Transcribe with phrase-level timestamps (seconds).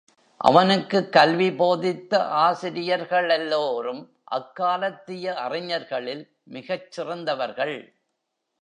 [0.37, 2.17] அவனுக்குக் கல்வி போதித்த
[2.41, 4.01] ஆசிரியர்களெல்லோரும்
[4.23, 6.23] அக்காலத்திய அறிஞர்களில்
[6.43, 7.77] மிகச் சிறந்தவர்கள்.